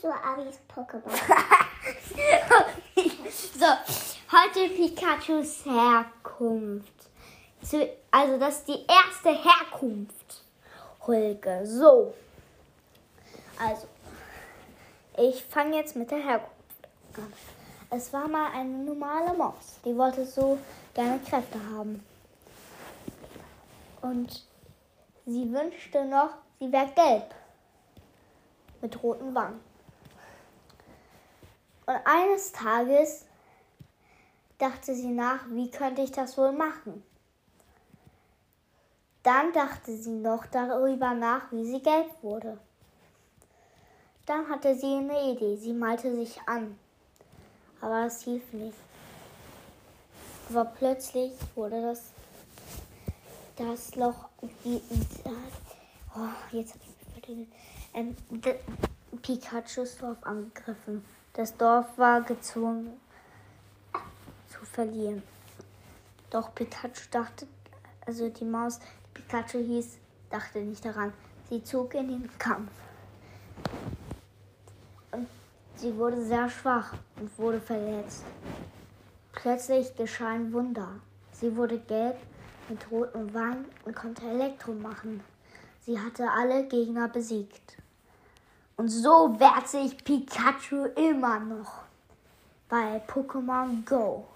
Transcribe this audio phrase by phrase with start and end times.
[0.00, 1.10] zu Abis Pokémon.
[3.58, 3.66] so,
[4.30, 6.92] heute Pikachus Herkunft.
[7.62, 10.42] Zu, also, das ist die erste Herkunft.
[11.06, 11.62] Holge.
[11.64, 12.14] So.
[13.58, 13.86] Also,
[15.16, 16.52] ich fange jetzt mit der Herkunft
[17.16, 17.32] an.
[17.88, 19.80] Es war mal eine normale Maus.
[19.84, 20.58] Die wollte so
[20.92, 22.04] gerne Kräfte haben.
[24.02, 24.44] Und
[25.24, 27.34] sie wünschte noch, sie wäre gelb.
[28.82, 29.60] Mit roten Wangen.
[31.86, 33.24] Und eines Tages
[34.58, 37.02] dachte sie nach, wie könnte ich das wohl machen?
[39.22, 42.58] Dann dachte sie noch darüber nach, wie sie gelb wurde.
[44.26, 45.56] Dann hatte sie eine Idee.
[45.56, 46.78] Sie malte sich an.
[47.80, 48.76] Aber es hielt nicht.
[50.50, 52.02] Aber plötzlich wurde das,
[53.56, 54.52] das Loch, oh,
[56.52, 56.84] jetzt habe
[57.22, 57.48] ich mich
[57.94, 58.16] ähm,
[59.22, 61.04] Pikachus Dorf angegriffen.
[61.36, 62.98] Das Dorf war gezwungen
[64.48, 65.22] zu verlieren.
[66.30, 67.46] Doch Pikachu dachte,
[68.06, 69.98] also die Maus, die Pikachu hieß,
[70.30, 71.12] dachte nicht daran.
[71.50, 72.70] Sie zog in den Kampf.
[75.12, 75.28] Und
[75.74, 78.24] sie wurde sehr schwach und wurde verletzt.
[79.32, 80.88] Plötzlich geschah ein Wunder.
[81.32, 82.16] Sie wurde gelb
[82.70, 85.22] mit roten Wangen und konnte Elektro machen.
[85.82, 87.76] Sie hatte alle Gegner besiegt.
[88.76, 91.84] Und so wehrt sich Pikachu immer noch
[92.68, 94.26] bei Pokémon Go.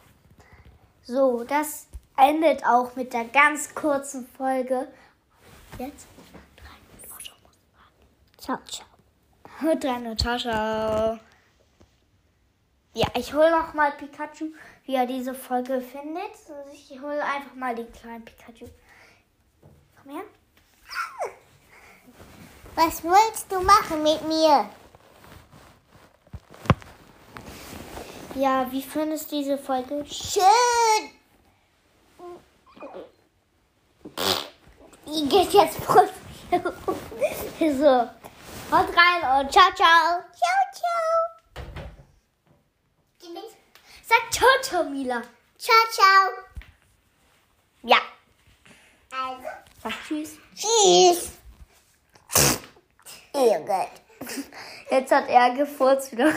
[1.02, 4.88] So, das endet auch mit der ganz kurzen Folge.
[5.78, 6.06] Jetzt?
[8.38, 8.86] Ciao, ciao.
[9.58, 11.18] Hört rein, ciao, ciao.
[12.94, 14.52] Ja, ich hole noch mal Pikachu,
[14.84, 16.32] wie er diese Folge findet.
[16.32, 18.66] Also ich hole einfach mal die kleinen Pikachu.
[20.02, 20.24] Komm her.
[22.82, 24.70] Was willst du machen mit mir?
[28.34, 30.02] Ja, wie findest du diese Folge?
[30.06, 31.10] Schön.
[35.06, 36.08] Die geht jetzt voll.
[37.58, 38.08] so.
[38.74, 40.22] Haut rein und ciao, ciao.
[40.40, 41.10] Ciao, ciao.
[44.08, 45.20] Sag ciao, ciao, Mila.
[45.58, 46.30] Ciao, ciao.
[47.82, 47.98] Ja.
[49.12, 49.48] Also,
[49.82, 50.38] Sag tschüss.
[50.54, 51.29] tschüss.
[53.60, 53.88] Irrgott.
[54.90, 56.34] Jetzt hat er gefurzt wieder.